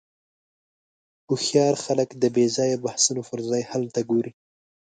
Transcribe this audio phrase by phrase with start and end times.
[1.27, 4.31] هوښیار خلک د بېځایه بحثونو پر ځای حل ته ګوري.